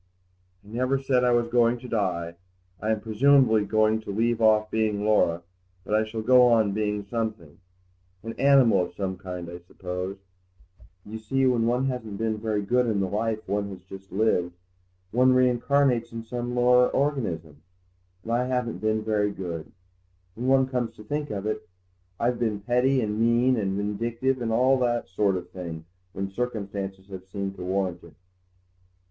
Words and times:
"I 0.65 0.69
never 0.69 0.97
said 0.97 1.23
I 1.23 1.29
was 1.29 1.47
going 1.47 1.77
to 1.77 1.87
die. 1.87 2.33
I 2.81 2.89
am 2.89 3.01
presumably 3.01 3.65
going 3.65 4.01
to 4.01 4.09
leave 4.11 4.41
off 4.41 4.71
being 4.71 5.05
Laura, 5.05 5.43
but 5.85 5.93
I 5.93 6.03
shall 6.05 6.23
go 6.23 6.47
on 6.47 6.71
being 6.71 7.05
something. 7.05 7.59
An 8.23 8.33
animal 8.39 8.81
of 8.81 8.95
some 8.95 9.15
kind, 9.15 9.47
I 9.47 9.59
suppose. 9.59 10.17
You 11.05 11.19
see, 11.19 11.45
when 11.45 11.67
one 11.67 11.85
hasn't 11.85 12.17
been 12.17 12.39
very 12.39 12.63
good 12.63 12.87
in 12.87 12.99
the 12.99 13.07
life 13.07 13.47
one 13.47 13.69
has 13.69 13.83
just 13.83 14.11
lived, 14.11 14.53
one 15.11 15.33
reincarnates 15.33 16.11
in 16.11 16.23
some 16.23 16.55
lower 16.55 16.87
organism. 16.89 17.61
And 18.23 18.31
I 18.31 18.45
haven't 18.47 18.79
been 18.81 19.03
very 19.03 19.29
good, 19.29 19.71
when 20.33 20.47
one 20.47 20.67
comes 20.67 20.95
to 20.95 21.03
think 21.03 21.29
of 21.29 21.45
it. 21.45 21.69
I've 22.19 22.39
been 22.39 22.61
petty 22.61 23.01
and 23.01 23.19
mean 23.21 23.55
and 23.55 23.77
vindictive 23.77 24.41
and 24.41 24.51
all 24.51 24.79
that 24.79 25.07
sort 25.09 25.35
of 25.35 25.51
thing 25.51 25.85
when 26.13 26.31
circumstances 26.31 27.09
have 27.09 27.27
seemed 27.31 27.55
to 27.57 27.63
warrant 27.63 28.03
it." 28.03 28.15